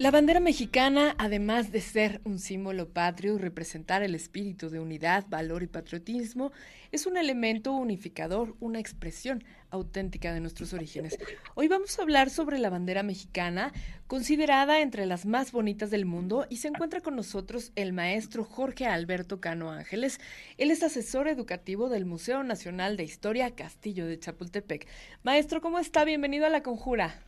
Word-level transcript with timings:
La 0.00 0.10
bandera 0.10 0.40
mexicana, 0.40 1.14
además 1.18 1.72
de 1.72 1.82
ser 1.82 2.22
un 2.24 2.38
símbolo 2.38 2.88
patrio 2.88 3.34
y 3.34 3.38
representar 3.38 4.02
el 4.02 4.14
espíritu 4.14 4.70
de 4.70 4.80
unidad, 4.80 5.26
valor 5.28 5.62
y 5.62 5.66
patriotismo, 5.66 6.52
es 6.90 7.04
un 7.04 7.18
elemento 7.18 7.74
unificador, 7.74 8.56
una 8.60 8.80
expresión 8.80 9.44
auténtica 9.68 10.32
de 10.32 10.40
nuestros 10.40 10.72
orígenes. 10.72 11.18
Hoy 11.54 11.68
vamos 11.68 11.98
a 11.98 12.02
hablar 12.02 12.30
sobre 12.30 12.58
la 12.58 12.70
bandera 12.70 13.02
mexicana, 13.02 13.74
considerada 14.06 14.80
entre 14.80 15.04
las 15.04 15.26
más 15.26 15.52
bonitas 15.52 15.90
del 15.90 16.06
mundo, 16.06 16.46
y 16.48 16.56
se 16.56 16.68
encuentra 16.68 17.02
con 17.02 17.14
nosotros 17.14 17.70
el 17.76 17.92
maestro 17.92 18.42
Jorge 18.42 18.86
Alberto 18.86 19.38
Cano 19.38 19.70
Ángeles. 19.70 20.18
Él 20.56 20.70
es 20.70 20.82
asesor 20.82 21.28
educativo 21.28 21.90
del 21.90 22.06
Museo 22.06 22.42
Nacional 22.42 22.96
de 22.96 23.04
Historia 23.04 23.54
Castillo 23.54 24.06
de 24.06 24.18
Chapultepec. 24.18 24.88
Maestro, 25.24 25.60
¿cómo 25.60 25.78
está? 25.78 26.06
Bienvenido 26.06 26.46
a 26.46 26.48
la 26.48 26.62
conjura. 26.62 27.20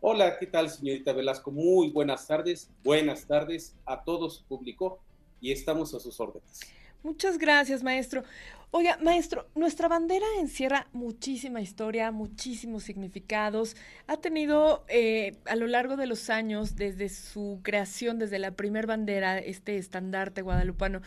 Hola, 0.00 0.38
¿qué 0.38 0.46
tal, 0.46 0.70
señorita 0.70 1.12
Velasco? 1.12 1.50
Muy 1.50 1.90
buenas 1.90 2.24
tardes, 2.24 2.70
buenas 2.84 3.26
tardes 3.26 3.74
a 3.84 4.04
todo 4.04 4.30
su 4.30 4.44
público 4.44 5.00
y 5.40 5.50
estamos 5.50 5.92
a 5.92 5.98
sus 5.98 6.20
órdenes. 6.20 6.60
Muchas 7.02 7.38
gracias, 7.38 7.82
maestro. 7.82 8.24
Oiga, 8.70 8.98
maestro, 9.02 9.46
nuestra 9.54 9.88
bandera 9.88 10.26
encierra 10.38 10.88
muchísima 10.92 11.62
historia, 11.62 12.10
muchísimos 12.12 12.82
significados. 12.82 13.76
Ha 14.06 14.18
tenido 14.18 14.84
eh, 14.88 15.38
a 15.46 15.56
lo 15.56 15.66
largo 15.66 15.96
de 15.96 16.06
los 16.06 16.28
años, 16.28 16.76
desde 16.76 17.08
su 17.08 17.60
creación, 17.62 18.18
desde 18.18 18.38
la 18.38 18.50
primer 18.50 18.86
bandera, 18.86 19.38
este 19.38 19.78
estandarte 19.78 20.42
guadalupano, 20.42 21.00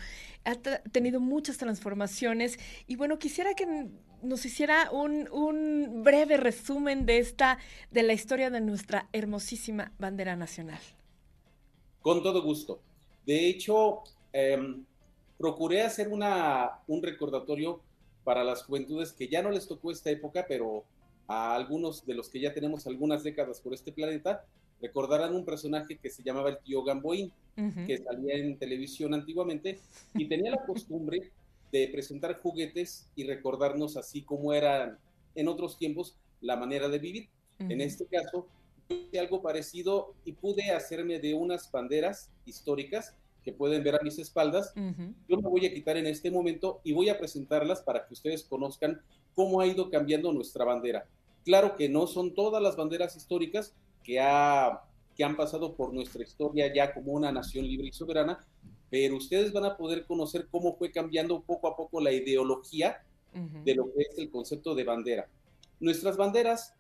ha 0.44 0.55
tenido 0.55 1.20
muchas 1.20 1.59
transformaciones. 1.59 2.58
Y 2.88 2.95
bueno, 2.95 3.19
quisiera 3.19 3.53
que 3.53 3.92
nos 4.23 4.44
hiciera 4.44 4.89
un, 4.92 5.30
un, 5.31 6.02
breve 6.03 6.38
resumen 6.38 7.06
de 7.06 7.19
esta, 7.19 7.59
de 7.92 8.02
la 8.02 8.14
historia 8.14 8.50
de 8.50 8.62
nuestra 8.62 9.08
hermosísima 9.14 9.92
bandera 10.00 10.36
nacional. 10.36 10.80
Con 12.02 12.23
todo 12.23 12.42
gusto. 12.42 12.81
De 13.23 13.47
hecho, 13.47 14.02
em, 14.34 14.84
procuré 15.42 15.81
hacer 15.81 16.08
una, 16.08 16.70
un 16.88 17.02
recordatorio 17.02 17.81
para 18.23 18.44
las 18.44 18.64
juventudes 18.64 19.11
que 19.11 19.28
ya 19.28 19.42
no 19.42 19.50
les 19.50 19.67
tocó 19.67 19.92
esta 19.92 20.11
época, 20.11 20.45
pero 20.47 20.84
a 21.28 21.56
algunos 21.56 22.06
de 22.06 22.14
los 22.14 22.30
que 22.30 22.39
ya 22.39 22.53
tenemos 22.53 22.86
algunas 22.86 23.23
décadas 23.23 23.59
por 23.59 23.73
este 23.73 23.92
planeta, 23.92 24.45
recordarán 24.80 25.36
un 25.36 25.44
personaje 25.44 25.97
que 25.97 26.12
se 26.12 26.22
llamaba 26.22 26.50
el 26.52 26.59
tío 26.59 26.84
Gamboín, 26.84 27.31
que 27.56 27.97
salía 27.97 28.36
en 28.36 28.58
televisión 28.58 29.16
antiguamente 29.16 29.80
y 30.14 30.28
tenía 30.28 30.52
la 30.52 30.64
costumbre 30.66 31.31
de 31.72 31.88
presentar 31.88 32.39
juguetes 32.39 33.09
y 33.16 33.25
recordarnos 33.25 33.97
así 33.97 34.22
como 34.22 34.53
eran 34.53 35.00
en 35.34 35.47
otros 35.47 35.78
tiempos 35.78 36.17
la 36.39 36.56
manera 36.56 36.88
de 36.88 37.00
vivir. 37.00 37.30
En 37.59 37.81
este 37.81 38.06
caso, 38.06 38.47
hice 38.89 39.19
algo 39.19 39.42
parecido 39.42 40.14
y 40.23 40.34
pude 40.34 40.72
hacerme 40.72 41.19
de 41.19 41.34
unas 41.34 41.72
banderas 41.72 42.30
históricas 42.45 43.16
que 43.44 43.52
pueden 43.52 43.84
ver 43.84 43.95
a 43.95 44.03
mis 44.03 44.20
espaldas. 44.20 44.73
Yo 45.28 45.38
me 45.38 45.50
voy 45.50 45.66
a 45.66 45.73
quitar 45.73 45.97
en 45.97 46.08
este 46.08 46.31
momento 46.31 46.81
y 46.84 46.94
voy 46.94 47.09
a 47.09 47.17
presentarlas 47.17 47.81
para 47.81 48.06
que 48.06 48.14
ustedes 48.14 48.44
conozcan 48.44 49.02
cómo 49.34 49.61
ha 49.61 49.67
ido 49.67 49.89
cambiando 49.89 50.31
nuestra 50.31 50.66
bandera. 50.66 51.06
Claro 51.44 51.75
que 51.75 51.89
no 51.89 52.08
son 52.08 52.34
todas 52.34 52.62
las 52.62 52.75
banderas 52.75 53.16
históricas 53.16 53.73
que, 54.03 54.19
ha, 54.19 54.84
que 55.16 55.23
han 55.23 55.36
pasado 55.36 55.75
por 55.75 55.94
nuestra 55.94 56.23
historia 56.23 56.73
ya 56.73 56.94
como 56.94 57.14
una 57.14 57.31
nación 57.31 57.66
libre 57.66 57.88
y 57.88 57.94
soberana, 57.94 58.45
pero 58.89 59.17
ustedes 59.17 59.52
van 59.52 59.66
a 59.66 59.78
poder 59.78 60.06
conocer 60.06 60.47
cómo 60.52 60.75
fue 60.75 60.92
cambiando 60.92 61.42
poco 61.42 61.67
a 61.67 61.75
poco 61.75 62.00
la 62.02 62.12
ideología 62.12 63.03
de 63.64 63.75
lo 63.75 63.86
que 63.94 64.02
es 64.02 64.17
el 64.17 64.30
concepto 64.30 64.75
de 64.75 64.84
bandera. 64.84 65.30
Nuestras 65.80 66.17
banderas 66.17 66.75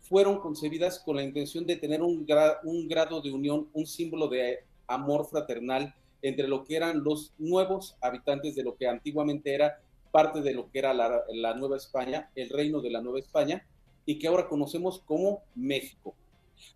fueron 0.00 0.40
concebidas 0.40 1.00
con 1.00 1.16
la 1.16 1.22
intención 1.22 1.66
de 1.66 1.76
tener 1.76 2.00
un, 2.00 2.26
un 2.64 2.88
grado 2.88 3.20
de 3.20 3.32
unión, 3.32 3.68
un 3.72 3.86
símbolo 3.86 4.28
de 4.28 4.64
amor 4.90 5.26
fraternal 5.26 5.94
entre 6.22 6.48
lo 6.48 6.64
que 6.64 6.76
eran 6.76 7.02
los 7.02 7.32
nuevos 7.38 7.96
habitantes 8.02 8.54
de 8.54 8.62
lo 8.62 8.76
que 8.76 8.86
antiguamente 8.86 9.54
era 9.54 9.80
parte 10.10 10.42
de 10.42 10.52
lo 10.52 10.70
que 10.70 10.80
era 10.80 10.92
la, 10.92 11.22
la 11.32 11.54
Nueva 11.54 11.76
España, 11.76 12.30
el 12.34 12.50
reino 12.50 12.80
de 12.80 12.90
la 12.90 13.00
Nueva 13.00 13.20
España, 13.20 13.64
y 14.04 14.18
que 14.18 14.26
ahora 14.26 14.48
conocemos 14.48 15.00
como 15.06 15.42
México. 15.54 16.14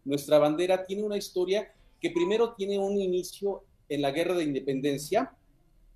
Nuestra 0.04 0.38
bandera 0.38 0.86
tiene 0.86 1.02
una 1.02 1.16
historia 1.16 1.72
que 2.00 2.10
primero 2.10 2.54
tiene 2.54 2.78
un 2.78 3.00
inicio 3.00 3.64
en 3.88 4.02
la 4.02 4.12
guerra 4.12 4.34
de 4.34 4.44
independencia, 4.44 5.32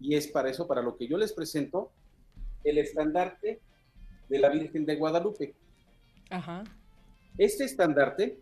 y 0.01 0.15
es 0.15 0.27
para 0.29 0.51
eso, 0.51 0.67
para 0.67 0.83
lo 0.83 0.97
que 0.97 1.07
yo 1.07 1.17
les 1.17 1.33
presento, 1.33 1.91
el 2.65 2.79
estandarte 2.79 3.61
de 4.29 4.39
la 4.39 4.49
Virgen 4.49 4.85
de 4.85 4.97
Guadalupe. 4.97 5.55
Este 7.39 7.65
estandarte, 7.65 8.41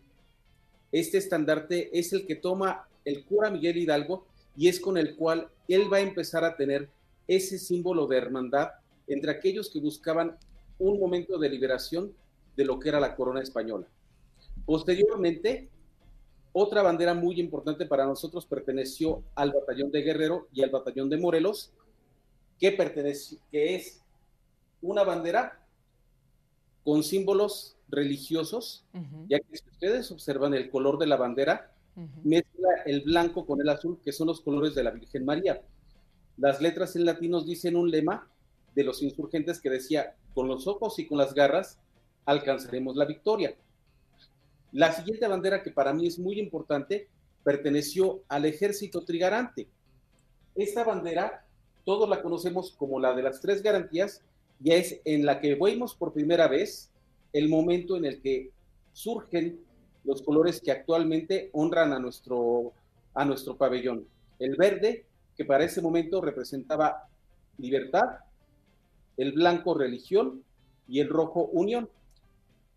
este 0.90 1.18
estandarte 1.18 1.96
es 1.96 2.12
el 2.12 2.26
que 2.26 2.36
toma 2.36 2.88
el 3.06 3.24
cura 3.24 3.50
Miguel 3.50 3.78
Hidalgo 3.78 4.26
y 4.56 4.68
es 4.68 4.80
con 4.80 4.98
el 4.98 5.16
cual 5.16 5.48
él 5.68 5.90
va 5.90 5.98
a 5.98 6.00
empezar 6.00 6.44
a 6.44 6.56
tener 6.56 6.90
ese 7.26 7.58
símbolo 7.58 8.06
de 8.06 8.18
hermandad 8.18 8.70
entre 9.06 9.30
aquellos 9.30 9.70
que 9.70 9.80
buscaban 9.80 10.36
un 10.78 11.00
momento 11.00 11.38
de 11.38 11.48
liberación 11.48 12.12
de 12.56 12.64
lo 12.64 12.78
que 12.78 12.88
era 12.88 13.00
la 13.00 13.14
corona 13.14 13.40
española. 13.40 13.86
Posteriormente, 14.64 15.68
otra 16.52 16.82
bandera 16.82 17.14
muy 17.14 17.38
importante 17.38 17.86
para 17.86 18.06
nosotros 18.06 18.44
perteneció 18.46 19.22
al 19.34 19.52
batallón 19.52 19.90
de 19.90 20.02
Guerrero 20.02 20.48
y 20.52 20.62
al 20.62 20.70
batallón 20.70 21.08
de 21.08 21.18
Morelos, 21.18 21.70
que, 22.58 22.72
pertenece, 22.72 23.36
que 23.50 23.76
es 23.76 24.02
una 24.80 25.04
bandera 25.04 25.60
con 26.82 27.04
símbolos 27.04 27.76
religiosos, 27.88 28.84
ya 29.28 29.38
que 29.38 29.56
si 29.56 29.68
ustedes 29.70 30.10
observan 30.10 30.54
el 30.54 30.70
color 30.70 30.98
de 30.98 31.06
la 31.06 31.16
bandera, 31.16 31.75
mezcla 32.24 32.68
el 32.84 33.02
blanco 33.02 33.46
con 33.46 33.60
el 33.60 33.68
azul, 33.68 33.98
que 34.04 34.12
son 34.12 34.26
los 34.28 34.40
colores 34.40 34.74
de 34.74 34.84
la 34.84 34.90
Virgen 34.90 35.24
María. 35.24 35.62
Las 36.36 36.60
letras 36.60 36.96
en 36.96 37.04
latinos 37.04 37.46
dicen 37.46 37.76
un 37.76 37.90
lema 37.90 38.28
de 38.74 38.84
los 38.84 39.02
insurgentes 39.02 39.60
que 39.60 39.70
decía, 39.70 40.14
con 40.34 40.48
los 40.48 40.66
ojos 40.66 40.98
y 40.98 41.06
con 41.06 41.18
las 41.18 41.34
garras 41.34 41.78
alcanzaremos 42.26 42.96
la 42.96 43.06
victoria. 43.06 43.56
La 44.72 44.92
siguiente 44.92 45.26
bandera 45.26 45.62
que 45.62 45.70
para 45.70 45.94
mí 45.94 46.06
es 46.06 46.18
muy 46.18 46.38
importante 46.38 47.08
perteneció 47.42 48.22
al 48.28 48.44
ejército 48.44 49.04
trigarante. 49.04 49.68
Esta 50.54 50.84
bandera 50.84 51.46
todos 51.84 52.08
la 52.08 52.20
conocemos 52.20 52.72
como 52.72 52.98
la 52.98 53.14
de 53.14 53.22
las 53.22 53.40
tres 53.40 53.62
garantías 53.62 54.20
y 54.62 54.72
es 54.72 55.00
en 55.04 55.24
la 55.24 55.40
que 55.40 55.54
vemos 55.54 55.94
por 55.94 56.12
primera 56.12 56.48
vez 56.48 56.90
el 57.32 57.48
momento 57.48 57.96
en 57.96 58.04
el 58.04 58.20
que 58.20 58.50
surgen 58.92 59.60
los 60.06 60.22
colores 60.22 60.60
que 60.60 60.70
actualmente 60.70 61.50
honran 61.52 61.92
a 61.92 61.98
nuestro, 61.98 62.72
a 63.14 63.24
nuestro 63.24 63.56
pabellón. 63.56 64.06
El 64.38 64.56
verde, 64.56 65.04
que 65.36 65.44
para 65.44 65.64
ese 65.64 65.82
momento 65.82 66.20
representaba 66.20 67.08
libertad, 67.58 68.20
el 69.16 69.32
blanco 69.32 69.74
religión 69.74 70.42
y 70.88 71.00
el 71.00 71.08
rojo 71.08 71.50
unión. 71.52 71.90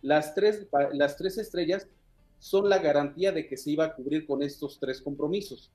Las 0.02 0.34
tres, 0.34 0.68
las 0.94 1.18
tres 1.18 1.38
estrellas 1.38 1.88
son 2.40 2.70
la 2.70 2.80
garantía 2.80 3.32
de 3.32 3.48
que 3.48 3.58
se 3.58 3.72
iba 3.72 3.86
a 3.86 3.96
cubrir 3.96 4.26
con 4.26 4.42
estos 4.42 4.80
tres 4.80 5.02
compromisos. 5.02 5.72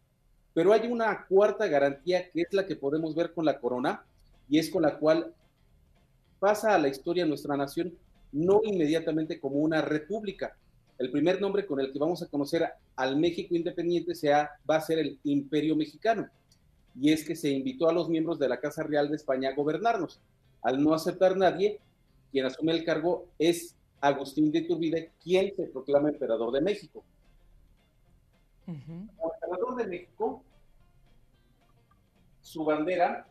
Pero 0.54 0.72
hay 0.72 0.91
una 0.91 1.26
cuarta 1.26 1.66
garantía 1.66 2.31
que 2.31 2.42
es 2.42 2.53
la 2.53 2.66
que 2.66 2.76
podemos 2.76 3.15
ver 3.15 3.32
con 3.32 3.44
la 3.44 3.60
corona 3.60 4.04
y 4.48 4.59
es 4.59 4.71
con 4.71 4.82
la 4.82 4.98
cual 4.98 5.34
pasa 6.38 6.75
a 6.75 6.78
la 6.78 6.88
historia 6.88 7.26
nuestra 7.26 7.56
nación 7.56 7.97
no 8.32 8.60
inmediatamente 8.65 9.41
como 9.41 9.56
una 9.56 9.81
república. 9.81 10.56
El 10.99 11.10
primer 11.10 11.41
nombre 11.41 11.66
con 11.66 11.81
el 11.81 11.93
que 11.93 11.99
vamos 11.99 12.22
a 12.22 12.28
conocer 12.28 12.69
al 12.97 13.16
México 13.16 13.55
independiente 13.55 14.15
sea, 14.15 14.50
va 14.69 14.77
a 14.77 14.81
ser 14.81 14.99
el 14.99 15.19
Imperio 15.25 15.75
Mexicano. 15.75 16.28
Y 16.99 17.12
es 17.12 17.25
que 17.25 17.34
se 17.34 17.50
invitó 17.50 17.89
a 17.89 17.92
los 17.92 18.09
miembros 18.09 18.39
de 18.39 18.48
la 18.48 18.60
Casa 18.60 18.84
Real 18.84 19.09
de 19.09 19.16
España 19.16 19.51
a 19.51 19.54
gobernarnos. 19.54 20.21
Al 20.63 20.83
no 20.83 20.95
aceptar 20.95 21.36
nadie, 21.36 21.80
quien 22.30 22.47
asume 22.47 22.72
el 22.72 22.84
cargo 22.84 23.27
es 23.39 23.74
Agustín 24.01 24.53
de 24.53 24.60
Iturbide, 24.60 25.10
quien 25.22 25.54
se 25.57 25.66
proclama 25.66 26.10
emperador 26.10 26.53
de 26.53 26.60
México. 26.60 27.04
Como 28.65 29.33
emperador 29.34 29.77
de 29.77 29.86
México, 29.86 30.42
su 32.41 32.65
bandera 32.65 33.27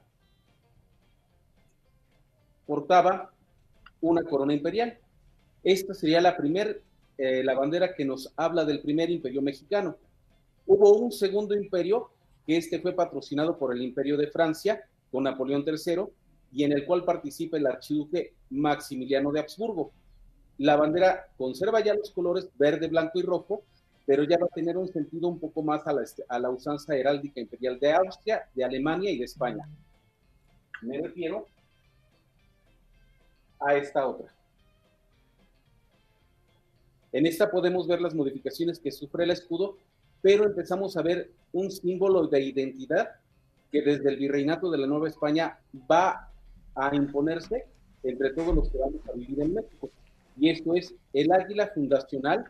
portaba 2.65 3.31
una 4.01 4.23
corona 4.23 4.53
imperial. 4.53 4.97
Esta 5.63 5.93
sería 5.93 6.19
la 6.21 6.35
primera, 6.35 6.75
eh, 7.17 7.43
la 7.43 7.53
bandera 7.53 7.93
que 7.93 8.05
nos 8.05 8.33
habla 8.35 8.65
del 8.65 8.81
primer 8.81 9.09
imperio 9.09 9.41
mexicano. 9.41 9.97
Hubo 10.65 10.97
un 10.97 11.11
segundo 11.11 11.55
imperio, 11.55 12.09
que 12.45 12.57
este 12.57 12.79
fue 12.79 12.93
patrocinado 12.93 13.57
por 13.57 13.73
el 13.73 13.81
imperio 13.81 14.17
de 14.17 14.27
Francia, 14.27 14.83
con 15.11 15.23
Napoleón 15.23 15.63
III, 15.65 16.05
y 16.51 16.63
en 16.63 16.71
el 16.71 16.85
cual 16.85 17.03
participa 17.03 17.57
el 17.57 17.67
archiduque 17.67 18.33
Maximiliano 18.49 19.31
de 19.31 19.39
Habsburgo. 19.39 19.91
La 20.57 20.75
bandera 20.75 21.27
conserva 21.37 21.83
ya 21.83 21.93
los 21.93 22.11
colores 22.11 22.49
verde, 22.57 22.87
blanco 22.87 23.19
y 23.19 23.23
rojo, 23.23 23.63
pero 24.05 24.23
ya 24.23 24.37
va 24.37 24.45
a 24.45 24.55
tener 24.55 24.77
un 24.77 24.87
sentido 24.87 25.27
un 25.27 25.39
poco 25.39 25.63
más 25.63 25.85
a 25.87 25.93
la, 25.93 26.03
a 26.29 26.39
la 26.39 26.49
usanza 26.49 26.95
heráldica 26.95 27.39
imperial 27.39 27.79
de 27.79 27.93
Austria, 27.93 28.47
de 28.53 28.63
Alemania 28.63 29.11
y 29.11 29.17
de 29.17 29.25
España. 29.25 29.67
Me 30.81 31.01
refiero 31.01 31.47
a 33.59 33.75
esta 33.75 34.05
otra. 34.05 34.33
En 37.13 37.27
esta 37.27 37.51
podemos 37.51 37.87
ver 37.87 38.01
las 38.01 38.15
modificaciones 38.15 38.79
que 38.79 38.91
sufre 38.91 39.23
el 39.23 39.31
escudo, 39.31 39.77
pero 40.21 40.45
empezamos 40.45 40.97
a 40.97 41.03
ver 41.03 41.31
un 41.51 41.69
símbolo 41.69 42.27
de 42.27 42.41
identidad 42.41 43.09
que 43.71 43.83
desde 43.83 44.09
el 44.09 44.17
virreinato 44.17 44.71
de 44.71 44.79
la 44.79 44.87
Nueva 44.87 45.09
España 45.09 45.59
va 45.89 46.31
a 46.75 46.95
imponerse 46.95 47.67
entre 48.01 48.31
todos 48.31 48.55
los 48.55 48.69
que 48.69 48.79
vamos 48.79 49.07
a 49.07 49.13
vivir 49.13 49.41
en 49.41 49.53
México. 49.53 49.91
Y 50.37 50.49
esto 50.49 50.73
es 50.73 50.95
el 51.13 51.31
águila 51.31 51.67
fundacional 51.67 52.45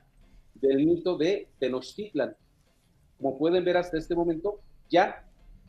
del 0.56 0.86
mito 0.86 1.18
de 1.18 1.50
Tenochtitlan. 1.60 2.34
Como 3.18 3.38
pueden 3.38 3.66
ver 3.66 3.76
hasta 3.76 3.98
este 3.98 4.16
momento, 4.16 4.62
ya 4.90 5.26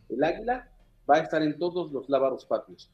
el 0.08 0.22
águila 0.22 0.68
va 1.10 1.16
a 1.16 1.20
estar 1.20 1.42
en 1.42 1.58
todos 1.58 1.90
los 1.90 2.08
lábaros 2.08 2.44
patrios. 2.44 2.88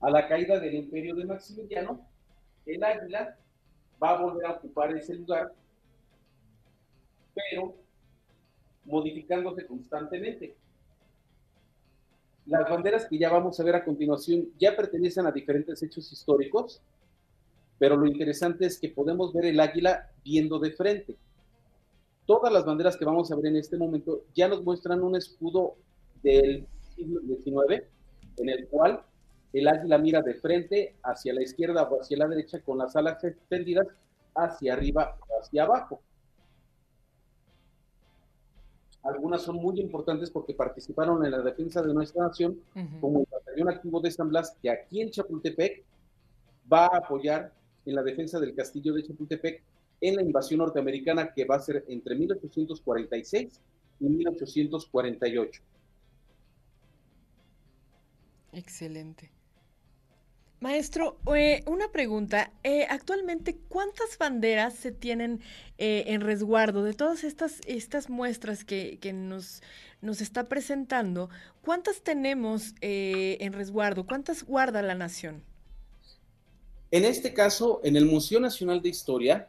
A 0.00 0.10
la 0.10 0.26
caída 0.26 0.58
del 0.58 0.74
imperio 0.74 1.14
de 1.14 1.24
Maximiliano, 1.24 2.00
el 2.66 2.82
águila 2.82 3.36
va 4.02 4.10
a 4.10 4.22
volver 4.22 4.46
a 4.46 4.52
ocupar 4.52 4.96
ese 4.96 5.14
lugar, 5.14 5.52
pero 7.34 7.74
modificándose 8.84 9.66
constantemente. 9.66 10.56
Las 12.46 12.68
banderas 12.68 13.06
que 13.06 13.18
ya 13.18 13.30
vamos 13.30 13.60
a 13.60 13.64
ver 13.64 13.76
a 13.76 13.84
continuación 13.84 14.48
ya 14.58 14.74
pertenecen 14.74 15.26
a 15.26 15.32
diferentes 15.32 15.82
hechos 15.82 16.10
históricos, 16.10 16.80
pero 17.78 17.96
lo 17.96 18.06
interesante 18.06 18.66
es 18.66 18.78
que 18.78 18.88
podemos 18.88 19.32
ver 19.32 19.46
el 19.46 19.60
águila 19.60 20.10
viendo 20.24 20.58
de 20.58 20.72
frente. 20.72 21.16
Todas 22.26 22.52
las 22.52 22.64
banderas 22.64 22.96
que 22.96 23.04
vamos 23.04 23.30
a 23.30 23.36
ver 23.36 23.46
en 23.46 23.56
este 23.56 23.76
momento 23.76 24.24
ya 24.34 24.48
nos 24.48 24.62
muestran 24.64 25.02
un 25.02 25.16
escudo 25.16 25.76
del 26.22 26.66
siglo 26.94 27.20
XIX, 27.20 27.84
en 28.38 28.48
el 28.48 28.66
cual 28.68 29.02
el 29.52 29.68
águila 29.68 29.98
mira 29.98 30.22
de 30.22 30.34
frente 30.34 30.96
hacia 31.02 31.32
la 31.32 31.42
izquierda 31.42 31.82
o 31.84 32.00
hacia 32.00 32.18
la 32.18 32.28
derecha 32.28 32.60
con 32.60 32.78
las 32.78 32.94
alas 32.96 33.22
extendidas 33.24 33.86
hacia 34.34 34.74
arriba 34.74 35.16
o 35.28 35.40
hacia 35.40 35.64
abajo. 35.64 36.00
Algunas 39.02 39.42
son 39.42 39.56
muy 39.56 39.80
importantes 39.80 40.30
porque 40.30 40.54
participaron 40.54 41.24
en 41.24 41.30
la 41.30 41.40
defensa 41.40 41.80
de 41.80 41.94
nuestra 41.94 42.24
nación, 42.24 42.60
como 43.00 43.20
el 43.20 43.26
batallón 43.30 43.68
activo 43.70 44.00
de 44.00 44.10
San 44.10 44.28
Blas, 44.28 44.56
que 44.60 44.70
aquí 44.70 45.00
en 45.00 45.10
Chapultepec 45.10 45.84
va 46.70 46.86
a 46.86 46.98
apoyar 46.98 47.52
en 47.86 47.94
la 47.94 48.02
defensa 48.02 48.38
del 48.38 48.54
castillo 48.54 48.92
de 48.92 49.04
Chapultepec 49.04 49.62
en 50.00 50.16
la 50.16 50.22
invasión 50.22 50.58
norteamericana 50.58 51.32
que 51.32 51.44
va 51.44 51.56
a 51.56 51.60
ser 51.60 51.84
entre 51.88 52.16
1846 52.16 53.60
y 54.00 54.04
1848. 54.04 55.62
Excelente. 58.52 59.37
Maestro, 60.60 61.18
eh, 61.36 61.62
una 61.66 61.92
pregunta. 61.92 62.50
Eh, 62.64 62.84
actualmente, 62.90 63.56
¿cuántas 63.68 64.18
banderas 64.18 64.74
se 64.74 64.90
tienen 64.90 65.40
eh, 65.78 66.04
en 66.08 66.20
resguardo 66.20 66.82
de 66.82 66.94
todas 66.94 67.22
estas, 67.22 67.60
estas 67.66 68.10
muestras 68.10 68.64
que, 68.64 68.98
que 69.00 69.12
nos, 69.12 69.62
nos 70.02 70.20
está 70.20 70.48
presentando? 70.48 71.30
¿Cuántas 71.62 72.02
tenemos 72.02 72.74
en 72.80 73.52
resguardo? 73.52 74.04
¿Cuántas 74.04 74.42
guarda 74.42 74.82
la 74.82 74.96
nación? 74.96 75.44
En 76.90 77.04
este 77.04 77.32
caso, 77.32 77.80
en 77.84 77.96
el 77.96 78.06
Museo 78.06 78.40
Nacional 78.40 78.82
de 78.82 78.88
Historia, 78.88 79.48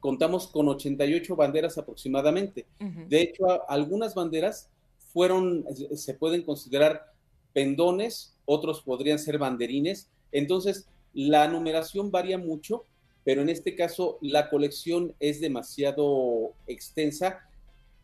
contamos 0.00 0.48
con 0.48 0.68
88 0.68 1.34
banderas 1.34 1.78
aproximadamente. 1.78 2.66
De 3.08 3.22
hecho, 3.22 3.70
algunas 3.70 4.14
banderas 4.14 4.68
fueron, 5.12 5.64
se 5.94 6.12
pueden 6.12 6.42
considerar 6.42 7.12
pendones, 7.54 8.34
otros 8.44 8.82
podrían 8.82 9.18
ser 9.18 9.38
banderines 9.38 10.10
entonces, 10.32 10.88
la 11.14 11.46
numeración 11.48 12.10
varía 12.10 12.38
mucho, 12.38 12.84
pero 13.24 13.42
en 13.42 13.48
este 13.48 13.76
caso 13.76 14.18
la 14.20 14.48
colección 14.50 15.14
es 15.20 15.40
demasiado 15.40 16.54
extensa 16.66 17.40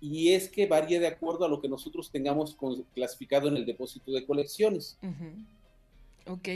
y 0.00 0.32
es 0.32 0.48
que 0.48 0.66
varía 0.66 1.00
de 1.00 1.08
acuerdo 1.08 1.44
a 1.44 1.48
lo 1.48 1.60
que 1.60 1.68
nosotros 1.68 2.10
tengamos 2.10 2.56
clasificado 2.94 3.48
en 3.48 3.56
el 3.56 3.66
depósito 3.66 4.12
de 4.12 4.24
colecciones. 4.24 4.96
Ok. 6.26 6.48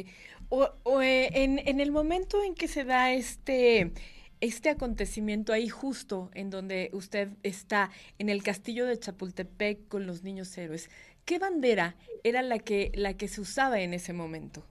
O, 0.48 1.00
eh, 1.00 1.30
en, 1.42 1.58
en, 1.58 1.80
el 1.80 1.90
momento 1.90 2.42
en 2.44 2.54
que 2.54 2.68
se 2.68 2.84
da 2.84 3.12
este, 3.12 3.92
este 4.40 4.68
acontecimiento 4.68 5.52
ahí 5.52 5.68
justo 5.68 6.30
en 6.34 6.50
donde 6.50 6.90
usted 6.92 7.30
está, 7.42 7.90
en 8.18 8.28
el 8.28 8.42
castillo 8.42 8.86
de 8.86 8.98
Chapultepec 8.98 9.88
con 9.88 10.06
los 10.06 10.22
niños 10.22 10.56
héroes, 10.58 10.90
¿qué 11.24 11.38
bandera 11.38 11.96
era 12.22 12.42
la 12.42 12.58
que, 12.58 12.92
la 12.94 13.14
que 13.14 13.28
se 13.28 13.40
usaba 13.40 13.80
en 13.80 13.94
ese 13.94 14.12
momento? 14.12 14.62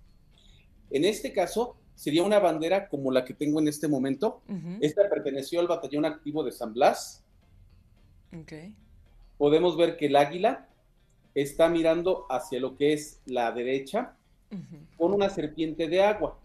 En 0.92 1.06
este 1.06 1.34
caso, 1.34 1.78
sería 1.96 2.24
una 2.24 2.40
bandera 2.40 2.90
como 2.90 3.12
la 3.12 3.24
que 3.26 3.34
tengo 3.34 3.60
en 3.60 3.68
este 3.68 3.88
momento. 3.88 4.42
Esta 4.82 5.10
perteneció 5.10 5.60
al 5.60 5.68
batallón 5.68 6.06
activo 6.06 6.44
de 6.44 6.52
San 6.52 6.74
Blas. 6.74 7.24
Podemos 9.38 9.78
ver 9.78 9.98
que 9.98 10.08
el 10.08 10.16
águila 10.16 10.68
está 11.34 11.70
mirando 11.70 12.26
hacia 12.30 12.60
lo 12.60 12.76
que 12.76 12.94
es 12.94 13.22
la 13.26 13.52
derecha 13.52 14.16
con 14.98 15.14
una 15.14 15.30
serpiente 15.30 15.88
de 15.88 16.04
agua. 16.04 16.38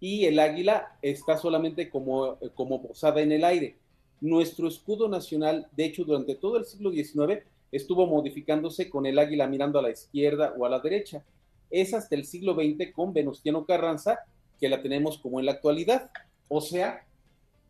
Y 0.00 0.26
el 0.26 0.38
águila 0.38 0.96
está 1.02 1.36
solamente 1.36 1.88
como, 1.88 2.38
como 2.54 2.82
posada 2.82 3.20
en 3.20 3.32
el 3.32 3.44
aire. 3.44 3.76
Nuestro 4.20 4.68
escudo 4.68 5.08
nacional, 5.08 5.68
de 5.72 5.86
hecho, 5.86 6.04
durante 6.04 6.34
todo 6.34 6.56
el 6.56 6.64
siglo 6.64 6.90
XIX, 6.90 7.44
estuvo 7.72 8.06
modificándose 8.06 8.90
con 8.90 9.06
el 9.06 9.18
águila 9.18 9.46
mirando 9.46 9.78
a 9.78 9.82
la 9.82 9.90
izquierda 9.90 10.54
o 10.58 10.66
a 10.66 10.68
la 10.68 10.80
derecha 10.80 11.24
es 11.70 11.94
hasta 11.94 12.14
el 12.14 12.24
siglo 12.24 12.54
XX 12.54 12.92
con 12.92 13.12
Venustiano 13.12 13.64
Carranza 13.64 14.20
que 14.60 14.68
la 14.68 14.82
tenemos 14.82 15.18
como 15.18 15.40
en 15.40 15.46
la 15.46 15.52
actualidad, 15.52 16.10
o 16.48 16.60
sea, 16.60 17.06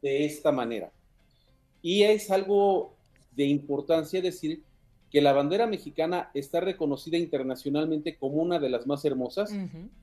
de 0.03 0.25
esta 0.25 0.53
manera. 0.53 0.91
Y 1.83 2.03
es 2.03 2.31
algo 2.31 2.95
de 3.37 3.47
importancia 3.47 4.21
decir 4.21 4.63
que 5.11 5.23
la 5.23 5.33
bandera 5.33 5.67
mexicana 5.67 6.31
está 6.35 6.61
reconocida 6.61 7.17
internacionalmente 7.17 8.17
como 8.17 8.43
una 8.43 8.59
de 8.59 8.69
las 8.69 8.87
más 8.87 9.05
hermosas, 9.05 9.51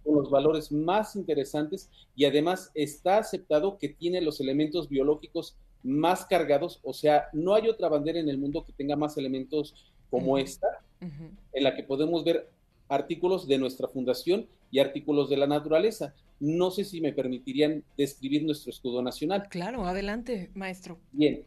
con 0.04 0.16
los 0.16 0.30
valores 0.30 0.72
más 0.72 1.16
interesantes 1.16 1.90
y 2.16 2.26
además 2.26 2.72
está 2.74 3.20
aceptado 3.20 3.78
que 3.78 3.90
tiene 3.90 4.22
los 4.22 4.40
elementos 4.40 4.90
biológicos 4.90 5.56
más 5.84 6.26
cargados, 6.26 6.80
o 6.82 6.94
sea, 6.94 7.26
no 7.34 7.54
hay 7.54 7.70
otra 7.70 7.90
bandera 7.90 8.20
en 8.20 8.30
el 8.30 8.40
mundo 8.40 8.66
que 8.66 8.74
tenga 8.74 8.96
más 8.96 9.18
elementos 9.18 9.76
como 10.10 10.40
esta, 10.40 10.68
en 11.00 11.64
la 11.64 11.76
que 11.76 11.84
podemos 11.84 12.24
ver 12.24 12.50
artículos 12.88 13.48
de 13.48 13.58
nuestra 13.58 13.88
fundación 13.88 14.48
y 14.72 14.80
artículos 14.80 15.30
de 15.30 15.38
la 15.38 15.48
naturaleza. 15.48 16.14
No 16.40 16.72
sé 16.72 16.84
si 16.84 17.02
me 17.02 17.14
permitirían 17.14 17.84
describir 17.98 18.44
nuestro 18.44 18.70
escudo 18.70 19.02
nacional. 19.02 19.48
Claro, 19.50 19.86
adelante, 19.86 20.52
maestro. 20.54 20.98
Bien, 21.12 21.46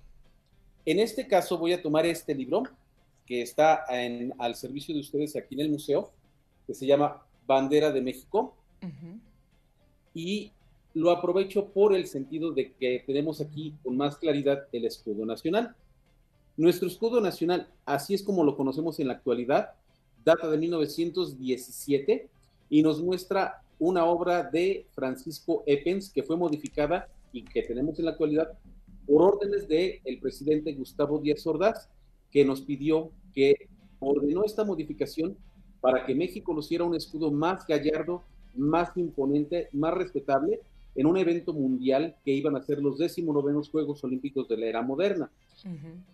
en 0.87 0.99
este 1.01 1.27
caso 1.27 1.59
voy 1.59 1.73
a 1.73 1.83
tomar 1.83 2.07
este 2.07 2.35
libro 2.35 2.63
que 3.27 3.43
está 3.43 3.85
en, 3.91 4.33
al 4.39 4.55
servicio 4.55 4.95
de 4.95 5.01
ustedes 5.01 5.37
aquí 5.37 5.55
en 5.55 5.61
el 5.61 5.71
museo, 5.71 6.11
que 6.67 6.73
se 6.73 6.87
llama 6.87 7.23
Bandera 7.47 7.93
de 7.93 8.01
México, 8.01 8.57
y 10.15 10.51
lo 10.95 11.11
aprovecho 11.11 11.67
por 11.67 11.95
el 11.95 12.07
sentido 12.07 12.53
de 12.53 12.73
que 12.73 13.05
tenemos 13.07 13.43
aquí 13.43 13.75
con 13.83 13.97
más 13.97 14.17
claridad 14.17 14.67
el 14.73 14.87
escudo 14.87 15.27
nacional. 15.27 15.77
Nuestro 16.57 16.89
escudo 16.89 17.21
nacional, 17.21 17.69
así 17.85 18.15
es 18.15 18.23
como 18.23 18.43
lo 18.45 18.57
conocemos 18.57 18.99
en 18.99 19.09
la 19.09 19.15
actualidad, 19.15 19.75
data 20.25 20.49
de 20.49 20.59
1917 20.59 22.29
y 22.71 22.83
nos 22.83 23.03
muestra 23.03 23.63
una 23.79 24.05
obra 24.05 24.43
de 24.43 24.87
Francisco 24.93 25.63
Eppens 25.67 26.11
que 26.11 26.23
fue 26.23 26.37
modificada 26.37 27.09
y 27.33 27.43
que 27.45 27.63
tenemos 27.63 27.99
en 27.99 28.07
la 28.07 28.13
actualidad 28.13 28.53
por 29.07 29.23
órdenes 29.23 29.69
del 29.69 30.01
el 30.05 30.19
presidente 30.19 30.73
Gustavo 30.75 31.19
Díaz 31.19 31.47
Ordaz, 31.47 31.89
que 32.31 32.45
nos 32.45 32.61
pidió 32.61 33.11
que 33.35 33.69
ordenó 34.01 34.45
esta 34.45 34.65
modificación 34.65 35.37
para 35.81 36.05
que 36.05 36.15
México 36.15 36.53
luciera 36.53 36.85
un 36.85 36.95
escudo 36.95 37.31
más 37.31 37.67
gallardo, 37.67 38.23
más 38.55 38.97
imponente, 38.97 39.69
más 39.73 39.95
respetable 39.95 40.61
en 40.95 41.07
un 41.07 41.17
evento 41.17 41.53
mundial 41.53 42.17
que 42.25 42.33
iban 42.33 42.57
a 42.57 42.63
ser 42.63 42.81
los 42.81 42.99
19 42.99 43.55
Juegos 43.71 44.03
Olímpicos 44.03 44.49
de 44.49 44.57
la 44.57 44.67
era 44.67 44.83
moderna. 44.83 45.31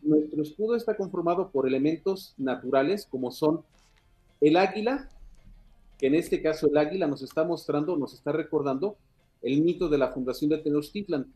Nuestro 0.03 0.43
escudo 0.43 0.77
está 0.77 0.97
conformado 0.97 1.51
por 1.51 1.67
elementos 1.67 2.35
naturales 2.37 3.07
como 3.07 3.31
son 3.31 3.63
el 4.41 4.57
águila, 4.57 5.09
que 5.99 6.09
en 6.09 6.15
este 6.15 6.43
caso 6.43 6.67
el 6.67 6.77
águila 6.77 7.07
nos 7.07 7.23
está 7.23 7.45
mostrando, 7.45 7.97
nos 7.97 8.15
está 8.15 8.33
recordando 8.33 8.97
el 9.43 9.63
mito 9.63 9.89
de 9.89 9.99
la 9.99 10.13
fundación 10.13 10.51
de 10.51 10.59
Tenochtitlan. 10.59 11.31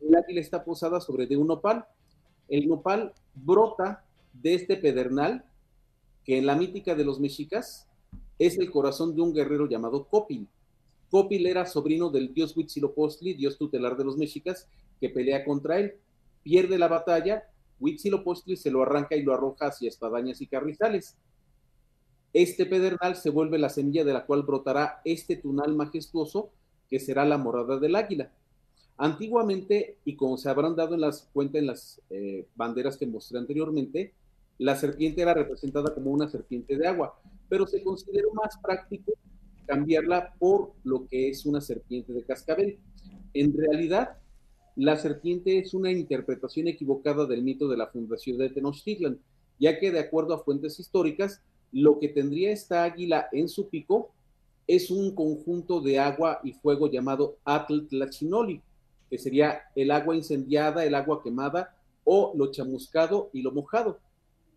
El 0.00 0.16
águila 0.16 0.40
está 0.40 0.64
posada 0.64 1.00
sobre 1.00 1.26
de 1.26 1.36
un 1.36 1.46
nopal. 1.46 1.84
El 2.48 2.68
nopal 2.68 3.12
brota 3.34 4.04
de 4.32 4.54
este 4.54 4.76
pedernal, 4.76 5.44
que 6.24 6.38
en 6.38 6.46
la 6.46 6.56
mítica 6.56 6.94
de 6.94 7.04
los 7.04 7.20
mexicas 7.20 7.86
es 8.38 8.58
el 8.58 8.70
corazón 8.70 9.14
de 9.14 9.20
un 9.20 9.34
guerrero 9.34 9.68
llamado 9.68 10.06
Copil. 10.06 10.48
Copil 11.10 11.46
era 11.46 11.66
sobrino 11.66 12.08
del 12.08 12.32
dios 12.32 12.56
Huitzilopochtli, 12.56 13.34
dios 13.34 13.58
tutelar 13.58 13.96
de 13.96 14.04
los 14.04 14.16
mexicas, 14.16 14.68
que 14.98 15.10
pelea 15.10 15.44
contra 15.44 15.78
él. 15.78 15.94
Pierde 16.42 16.78
la 16.78 16.88
batalla, 16.88 17.44
Huitzilopochtli 17.80 18.56
se 18.56 18.70
lo 18.70 18.82
arranca 18.82 19.16
y 19.16 19.22
lo 19.22 19.34
arroja 19.34 19.66
hacia 19.66 19.88
espadañas 19.88 20.40
y 20.40 20.46
carrizales. 20.46 21.16
Este 22.32 22.66
pedernal 22.66 23.16
se 23.16 23.30
vuelve 23.30 23.58
la 23.58 23.68
semilla 23.68 24.04
de 24.04 24.12
la 24.12 24.24
cual 24.24 24.42
brotará 24.42 25.00
este 25.04 25.36
tunal 25.36 25.74
majestuoso 25.74 26.50
que 26.88 27.00
será 27.00 27.24
la 27.24 27.38
morada 27.38 27.78
del 27.78 27.96
águila. 27.96 28.30
Antiguamente, 28.96 29.96
y 30.04 30.14
como 30.14 30.36
se 30.36 30.50
habrán 30.50 30.76
dado 30.76 30.94
en 30.94 31.00
las 31.00 31.28
cuenta 31.32 31.58
en 31.58 31.66
las 31.66 32.00
eh, 32.10 32.46
banderas 32.54 32.96
que 32.96 33.06
mostré 33.06 33.38
anteriormente, 33.38 34.12
la 34.58 34.76
serpiente 34.76 35.22
era 35.22 35.32
representada 35.32 35.94
como 35.94 36.10
una 36.10 36.28
serpiente 36.28 36.76
de 36.76 36.86
agua, 36.86 37.18
pero 37.48 37.66
se 37.66 37.82
consideró 37.82 38.32
más 38.34 38.58
práctico 38.58 39.12
cambiarla 39.66 40.34
por 40.38 40.72
lo 40.84 41.06
que 41.06 41.30
es 41.30 41.46
una 41.46 41.60
serpiente 41.60 42.12
de 42.12 42.24
cascabel. 42.24 42.78
En 43.32 43.56
realidad, 43.56 44.18
la 44.76 44.96
serpiente 44.96 45.58
es 45.58 45.72
una 45.72 45.90
interpretación 45.90 46.68
equivocada 46.68 47.24
del 47.24 47.42
mito 47.42 47.68
de 47.68 47.76
la 47.76 47.86
fundación 47.86 48.36
de 48.36 48.50
Tenochtitlan, 48.50 49.18
ya 49.58 49.78
que 49.78 49.90
de 49.90 50.00
acuerdo 50.00 50.34
a 50.34 50.44
fuentes 50.44 50.78
históricas, 50.78 51.40
lo 51.72 51.98
que 51.98 52.08
tendría 52.08 52.52
esta 52.52 52.84
águila 52.84 53.28
en 53.32 53.48
su 53.48 53.68
pico 53.68 54.10
es 54.66 54.90
un 54.90 55.14
conjunto 55.14 55.80
de 55.80 55.98
agua 55.98 56.40
y 56.44 56.52
fuego 56.52 56.90
llamado 56.90 57.36
Atl 57.44 57.86
Tlachinoli, 57.88 58.62
que 59.08 59.18
sería 59.18 59.62
el 59.74 59.90
agua 59.90 60.14
incendiada, 60.14 60.84
el 60.84 60.94
agua 60.94 61.22
quemada 61.22 61.76
o 62.04 62.32
lo 62.36 62.50
chamuscado 62.50 63.30
y 63.32 63.42
lo 63.42 63.52
mojado, 63.52 63.98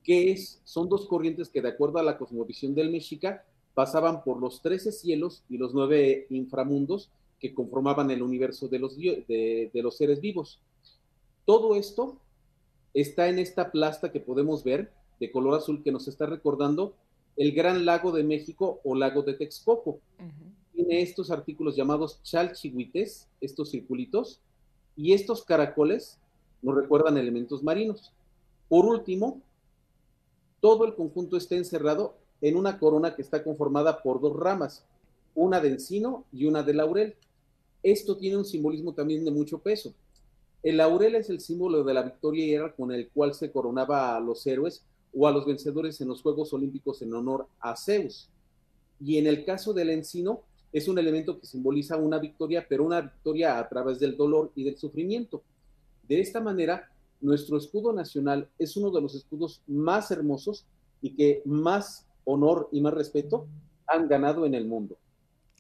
que 0.04 0.32
es, 0.32 0.62
son 0.64 0.90
dos 0.90 1.08
corrientes 1.08 1.50
que 1.50 1.62
de 1.62 1.70
acuerdo 1.70 1.98
a 1.98 2.04
la 2.04 2.18
cosmovisión 2.18 2.76
del 2.76 2.92
Mexica 2.92 3.44
pasaban 3.74 4.24
por 4.24 4.40
los 4.40 4.62
trece 4.62 4.92
cielos 4.92 5.44
y 5.50 5.58
los 5.58 5.74
nueve 5.74 6.28
inframundos 6.30 7.10
que 7.40 7.54
conformaban 7.54 8.12
el 8.12 8.22
universo 8.22 8.68
de 8.68 8.80
los, 8.80 8.96
de 8.98 9.72
los 9.74 9.98
seres 9.98 10.22
vivos. 10.22 10.60
Todo 11.46 11.76
esto 11.76 12.18
está 12.94 13.28
en 13.28 13.40
esta 13.40 13.72
plasta 13.72 14.12
que 14.12 14.20
podemos 14.20 14.64
ver 14.64 14.92
de 15.20 15.32
color 15.32 15.56
azul 15.56 15.84
que 15.84 15.92
nos 15.92 16.08
está 16.08 16.26
recordando 16.26 16.94
el 17.38 17.52
Gran 17.54 17.86
Lago 17.86 18.12
de 18.12 18.24
México 18.24 18.80
o 18.84 18.96
Lago 18.96 19.24
de 19.24 19.34
Texcoco. 19.34 20.00
Tiene 20.74 21.02
estos 21.02 21.32
artículos 21.32 21.76
llamados 21.76 22.22
chalchihuites, 22.24 23.28
estos 23.42 23.72
circulitos, 23.72 24.42
y 24.96 25.14
estos 25.14 25.44
caracoles 25.44 26.20
nos 26.62 26.76
recuerdan 26.76 27.18
elementos 27.18 27.64
marinos. 27.64 28.12
Por 28.70 28.86
último, 28.86 29.42
todo 30.60 30.86
el 30.86 30.96
conjunto 30.96 31.38
está 31.38 31.56
encerrado 31.56 32.16
en 32.42 32.58
una 32.58 32.80
corona 32.80 33.16
que 33.16 33.22
está 33.22 33.44
conformada 33.44 34.02
por 34.02 34.22
dos 34.22 34.36
ramas, 34.36 34.86
una 35.36 35.60
de 35.60 35.70
encino 35.70 36.26
y 36.32 36.46
una 36.46 36.64
de 36.64 36.74
laurel. 36.74 37.16
Esto 37.82 38.18
tiene 38.18 38.38
un 38.38 38.46
simbolismo 38.46 38.94
también 38.94 39.26
de 39.26 39.32
mucho 39.32 39.60
peso. 39.60 39.94
El 40.62 40.78
laurel 40.78 41.16
es 41.16 41.30
el 41.30 41.42
símbolo 41.42 41.84
de 41.84 41.94
la 41.94 42.04
victoria 42.04 42.46
y 42.46 42.54
era 42.54 42.74
con 42.74 42.92
el 42.92 43.10
cual 43.10 43.34
se 43.34 43.52
coronaba 43.52 44.16
a 44.16 44.20
los 44.20 44.46
héroes 44.48 44.86
o 45.16 45.28
a 45.28 45.32
los 45.32 45.46
vencedores 45.46 46.00
en 46.02 46.08
los 46.08 46.22
Juegos 46.22 46.54
Olímpicos 46.54 47.02
en 47.02 47.14
honor 47.14 47.48
a 47.60 47.76
Zeus. 47.76 48.30
Y 49.00 49.18
en 49.18 49.28
el 49.28 49.46
caso 49.46 49.74
del 49.74 49.90
encino, 49.90 50.42
es 50.72 50.88
un 50.88 50.98
elemento 50.98 51.40
que 51.40 51.46
simboliza 51.46 51.98
una 51.98 52.18
victoria, 52.18 52.66
pero 52.68 52.84
una 52.84 53.02
victoria 53.02 53.60
a 53.60 53.70
través 53.70 54.00
del 54.00 54.18
dolor 54.18 54.52
y 54.56 54.64
del 54.64 54.78
sufrimiento. 54.78 55.44
De 56.08 56.20
esta 56.20 56.42
manera, 56.42 56.90
nuestro 57.22 57.58
escudo 57.58 57.94
nacional 57.94 58.50
es 58.58 58.76
uno 58.76 58.90
de 58.92 59.02
los 59.02 59.14
escudos 59.16 59.62
más 59.68 60.10
hermosos 60.10 60.66
y 61.02 61.12
que 61.12 61.42
más 61.46 62.08
honor 62.26 62.70
y 62.72 62.82
más 62.82 62.94
respeto 62.94 63.48
han 63.86 64.08
ganado 64.08 64.46
en 64.46 64.56
el 64.56 64.66
mundo. 64.66 64.98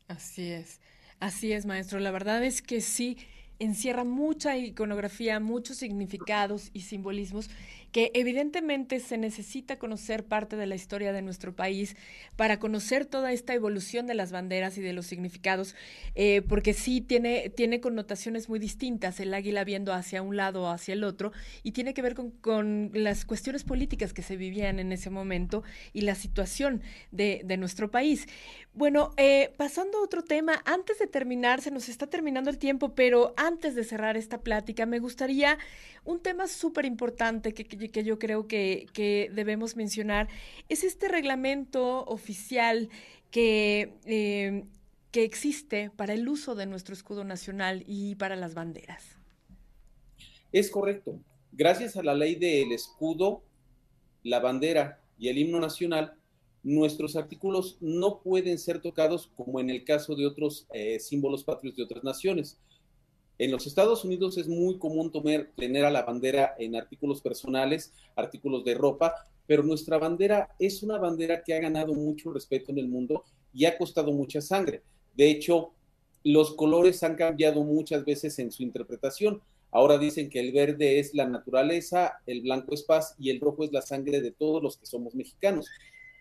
Así 0.07 0.51
es, 0.51 0.79
así 1.19 1.51
es, 1.51 1.65
maestro. 1.65 1.99
La 1.99 2.11
verdad 2.11 2.43
es 2.43 2.61
que 2.61 2.81
sí, 2.81 3.17
encierra 3.59 4.03
mucha 4.03 4.57
iconografía, 4.57 5.39
muchos 5.39 5.77
significados 5.77 6.69
y 6.73 6.81
simbolismos 6.81 7.49
que 7.93 8.11
evidentemente 8.15 8.99
se 8.99 9.19
necesita 9.19 9.77
conocer 9.77 10.25
parte 10.25 10.55
de 10.55 10.65
la 10.65 10.73
historia 10.73 11.13
de 11.13 11.21
nuestro 11.21 11.55
país 11.55 11.95
para 12.35 12.57
conocer 12.57 13.05
toda 13.05 13.31
esta 13.31 13.53
evolución 13.53 14.07
de 14.07 14.15
las 14.15 14.31
banderas 14.31 14.79
y 14.79 14.81
de 14.81 14.93
los 14.93 15.05
significados, 15.05 15.75
eh, 16.15 16.41
porque 16.49 16.73
sí 16.73 17.01
tiene, 17.01 17.51
tiene 17.55 17.79
connotaciones 17.79 18.49
muy 18.49 18.57
distintas, 18.57 19.19
el 19.19 19.31
águila 19.31 19.63
viendo 19.63 19.93
hacia 19.93 20.23
un 20.23 20.35
lado 20.35 20.63
o 20.63 20.67
hacia 20.69 20.93
el 20.93 21.03
otro, 21.03 21.31
y 21.61 21.71
tiene 21.71 21.93
que 21.93 22.01
ver 22.01 22.15
con, 22.15 22.91
las 22.93 23.25
cuestiones 23.25 23.63
políticas 23.63 24.11
que 24.11 24.23
se 24.23 24.37
vivían 24.37 24.79
en 24.79 24.91
ese 24.91 25.11
momento 25.11 25.63
y 25.93 26.01
la 26.01 26.15
situación 26.15 26.81
de, 27.11 27.41
de 27.45 27.57
nuestro 27.57 27.91
país. 27.91 28.27
Bueno, 28.75 29.11
eh, 29.17 29.53
pasando 29.55 29.99
a 29.99 30.01
otro 30.01 30.23
tema, 30.23 30.63
antes 30.65 30.97
de 30.97 31.05
terminar, 31.05 31.61
se 31.61 31.69
nos 31.69 31.89
está 31.89 32.07
terminando 32.07 32.49
el 32.49 32.57
tiempo, 32.57 32.95
pero 32.95 33.35
antes 33.37 33.75
de 33.75 33.83
cerrar 33.83 34.17
esta 34.17 34.41
plática, 34.41 34.87
me 34.87 34.97
gustaría 34.97 35.59
un 36.05 36.19
tema 36.19 36.47
súper 36.47 36.85
importante 36.85 37.53
que, 37.53 37.65
que, 37.65 37.82
yo 37.91 38.19
creo 38.19 38.47
que, 38.47 38.87
que, 38.93 39.29
debemos 39.33 39.75
mencionar, 39.75 40.29
es 40.69 40.83
este 40.83 41.07
reglamento 41.07 42.05
oficial 42.05 42.89
que, 43.31 43.93
eh, 44.05 44.63
que 45.11 45.23
existe 45.23 45.91
para 45.95 46.13
el 46.13 46.27
uso 46.27 46.55
de 46.55 46.65
nuestro 46.65 46.93
escudo 46.93 47.23
nacional 47.23 47.83
y 47.87 48.15
para 48.15 48.35
las 48.35 48.53
banderas. 48.53 49.17
Es 50.51 50.69
correcto. 50.69 51.19
Gracias 51.51 51.95
a 51.97 52.03
la 52.03 52.13
ley 52.13 52.35
del 52.35 52.71
escudo, 52.71 53.43
la 54.23 54.39
bandera 54.39 54.99
y 55.19 55.29
el 55.29 55.37
himno 55.37 55.59
nacional, 55.59 56.13
nuestros 56.63 57.15
artículos 57.15 57.77
no 57.81 58.21
pueden 58.21 58.57
ser 58.57 58.81
tocados 58.81 59.29
como 59.35 59.59
en 59.59 59.69
el 59.69 59.83
caso 59.83 60.15
de 60.15 60.25
otros 60.25 60.65
eh, 60.73 60.99
símbolos 60.99 61.43
patrios 61.43 61.75
de 61.75 61.83
otras 61.83 62.03
naciones. 62.03 62.57
En 63.39 63.51
los 63.51 63.65
Estados 63.65 64.05
Unidos 64.05 64.37
es 64.37 64.47
muy 64.47 64.77
común 64.77 65.11
tener 65.11 65.85
a 65.85 65.91
la 65.91 66.03
bandera 66.03 66.55
en 66.59 66.75
artículos 66.75 67.21
personales, 67.21 67.91
artículos 68.15 68.63
de 68.63 68.75
ropa, 68.75 69.27
pero 69.47 69.63
nuestra 69.63 69.97
bandera 69.97 70.49
es 70.59 70.83
una 70.83 70.97
bandera 70.97 71.43
que 71.43 71.53
ha 71.53 71.59
ganado 71.59 71.93
mucho 71.93 72.31
respeto 72.31 72.71
en 72.71 72.77
el 72.77 72.87
mundo 72.87 73.23
y 73.53 73.65
ha 73.65 73.77
costado 73.77 74.11
mucha 74.11 74.39
sangre. 74.39 74.81
De 75.15 75.29
hecho, 75.29 75.73
los 76.23 76.55
colores 76.55 77.03
han 77.03 77.15
cambiado 77.15 77.63
muchas 77.63 78.05
veces 78.05 78.37
en 78.39 78.51
su 78.51 78.63
interpretación. 78.63 79.41
Ahora 79.71 79.97
dicen 79.97 80.29
que 80.29 80.39
el 80.39 80.51
verde 80.51 80.99
es 80.99 81.13
la 81.13 81.27
naturaleza, 81.27 82.19
el 82.27 82.41
blanco 82.41 82.73
es 82.73 82.83
paz 82.83 83.15
y 83.17 83.31
el 83.31 83.41
rojo 83.41 83.63
es 83.63 83.71
la 83.71 83.81
sangre 83.81 84.21
de 84.21 84.31
todos 84.31 84.61
los 84.61 84.77
que 84.77 84.85
somos 84.85 85.15
mexicanos. 85.15 85.67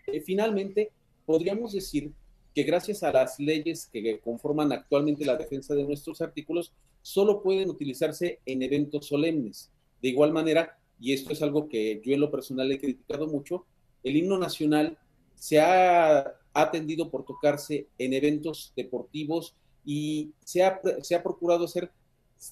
Eh, 0.07 0.19
finalmente, 0.19 0.91
podríamos 1.25 1.73
decir 1.73 2.11
que 2.53 2.63
gracias 2.63 3.03
a 3.03 3.11
las 3.11 3.39
leyes 3.39 3.89
que 3.91 4.19
conforman 4.19 4.71
actualmente 4.71 5.25
la 5.25 5.37
defensa 5.37 5.75
de 5.75 5.83
nuestros 5.83 6.21
artículos, 6.21 6.73
solo 7.03 7.43
pueden 7.43 7.69
utilizarse 7.69 8.39
en 8.47 8.63
eventos 8.63 9.05
solemnes. 9.05 9.69
De 10.01 10.09
igual 10.09 10.33
manera, 10.33 10.79
y 10.99 11.13
esto 11.13 11.31
es 11.33 11.41
algo 11.43 11.69
que 11.69 12.01
yo 12.03 12.13
en 12.13 12.21
lo 12.21 12.31
personal 12.31 12.71
he 12.71 12.79
criticado 12.79 13.27
mucho, 13.27 13.65
el 14.03 14.17
himno 14.17 14.39
nacional 14.39 14.97
se 15.35 15.59
ha, 15.59 16.33
atendido 16.55 17.09
por 17.09 17.25
tocarse 17.25 17.87
en 17.97 18.13
eventos 18.13 18.73
deportivos 18.75 19.55
y 19.83 20.29
se 20.45 20.61
ha, 20.61 20.79
se 21.01 21.15
ha 21.15 21.23
procurado 21.23 21.65
hacer, 21.65 21.91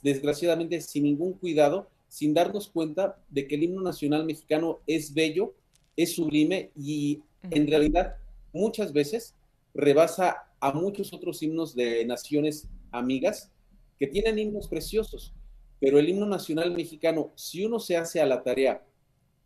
desgraciadamente, 0.01 0.81
sin 0.81 1.03
ningún 1.03 1.33
cuidado, 1.33 1.87
sin 2.07 2.33
darnos 2.33 2.67
cuenta 2.67 3.19
de 3.29 3.47
que 3.47 3.55
el 3.55 3.63
himno 3.63 3.81
nacional 3.81 4.25
mexicano 4.25 4.79
es 4.87 5.13
bello, 5.13 5.53
es 5.95 6.15
sublime 6.15 6.71
y 6.75 7.21
en 7.51 7.67
realidad 7.67 8.15
muchas 8.53 8.91
veces 8.91 9.35
rebasa 9.75 10.47
a 10.59 10.73
muchos 10.73 11.13
otros 11.13 11.43
himnos 11.43 11.75
de 11.75 12.03
naciones 12.05 12.67
amigas 12.91 13.51
que 14.01 14.07
tienen 14.07 14.39
himnos 14.39 14.67
preciosos, 14.67 15.31
pero 15.79 15.99
el 15.99 16.09
himno 16.09 16.25
nacional 16.25 16.71
mexicano, 16.71 17.31
si 17.35 17.63
uno 17.63 17.79
se 17.79 17.97
hace 17.97 18.19
a 18.19 18.25
la 18.25 18.41
tarea 18.41 18.83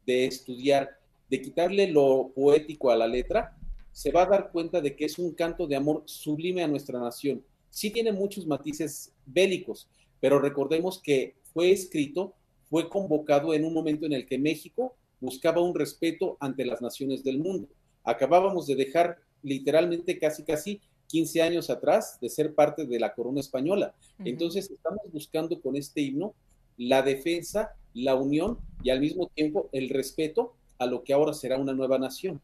de 0.05 0.27
estudiar, 0.27 0.97
de 1.29 1.41
quitarle 1.41 1.91
lo 1.91 2.31
poético 2.33 2.89
a 2.89 2.95
la 2.95 3.05
letra, 3.05 3.57
se 3.91 4.13
va 4.13 4.23
a 4.23 4.27
dar 4.27 4.51
cuenta 4.53 4.79
de 4.79 4.95
que 4.95 5.03
es 5.03 5.19
un 5.19 5.33
canto 5.33 5.67
de 5.67 5.75
amor 5.75 6.03
sublime 6.05 6.63
a 6.63 6.69
nuestra 6.69 7.01
nación. 7.01 7.43
Sí 7.69 7.91
tiene 7.91 8.13
muchos 8.13 8.47
matices 8.47 9.11
bélicos, 9.25 9.89
pero 10.21 10.39
recordemos 10.39 11.01
que 11.01 11.35
fue 11.53 11.71
escrito, 11.71 12.33
fue 12.69 12.87
convocado 12.87 13.53
en 13.53 13.65
un 13.65 13.73
momento 13.73 14.05
en 14.05 14.13
el 14.13 14.25
que 14.25 14.39
México 14.39 14.95
buscaba 15.19 15.61
un 15.61 15.75
respeto 15.75 16.37
ante 16.39 16.63
las 16.63 16.81
naciones 16.81 17.25
del 17.25 17.39
mundo 17.39 17.67
acabábamos 18.05 18.67
de 18.67 18.75
dejar 18.75 19.17
literalmente 19.41 20.17
casi 20.17 20.43
casi 20.43 20.81
15 21.07 21.41
años 21.41 21.69
atrás 21.69 22.17
de 22.21 22.29
ser 22.29 22.53
parte 22.53 22.85
de 22.85 22.99
la 22.99 23.13
corona 23.13 23.39
española. 23.39 23.93
Entonces 24.19 24.69
estamos 24.69 25.01
buscando 25.11 25.59
con 25.61 25.75
este 25.75 26.01
himno 26.01 26.33
la 26.77 27.01
defensa, 27.01 27.75
la 27.93 28.15
unión 28.15 28.59
y 28.83 28.89
al 28.89 28.99
mismo 28.99 29.31
tiempo 29.33 29.69
el 29.71 29.89
respeto 29.89 30.55
a 30.77 30.85
lo 30.85 31.03
que 31.03 31.13
ahora 31.13 31.33
será 31.33 31.57
una 31.57 31.73
nueva 31.73 31.97
nación. 31.97 32.41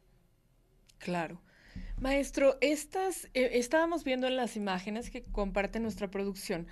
Claro. 0.97 1.41
Maestro, 1.99 2.57
estas, 2.61 3.25
eh, 3.33 3.51
estábamos 3.53 4.03
viendo 4.03 4.27
en 4.27 4.35
las 4.35 4.55
imágenes 4.55 5.09
que 5.09 5.23
comparte 5.23 5.79
nuestra 5.79 6.09
producción, 6.09 6.67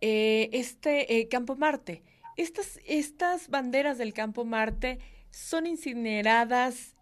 eh, 0.00 0.50
este 0.52 1.18
eh, 1.18 1.28
Campo 1.28 1.56
Marte. 1.56 2.02
Estas, 2.36 2.78
estas 2.86 3.48
banderas 3.48 3.98
del 3.98 4.14
Campo 4.14 4.44
Marte 4.44 4.98
son 5.30 5.66
incineradas 5.66 6.94